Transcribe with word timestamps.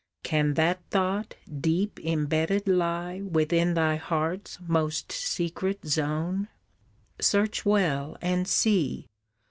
Can 0.23 0.55
that 0.55 0.79
thought 0.89 1.35
deep 1.59 1.99
imbedded 1.99 2.67
lie 2.67 3.21
Within 3.21 3.75
thy 3.75 3.97
heart's 3.97 4.57
most 4.59 5.11
secret 5.11 5.85
zone! 5.85 6.47
Search 7.19 7.65
well 7.65 8.17
and 8.19 8.47
see! 8.47 9.05